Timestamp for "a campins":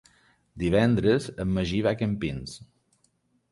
1.93-2.59